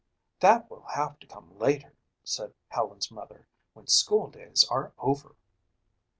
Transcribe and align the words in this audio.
"That 0.39 0.67
will 0.67 0.87
have 0.95 1.19
to 1.19 1.27
come 1.27 1.59
later," 1.59 1.93
said 2.23 2.55
Helen's 2.69 3.11
mother, 3.11 3.45
"when 3.73 3.85
school 3.85 4.31
days 4.31 4.63
are 4.63 4.93
over." 4.97 5.35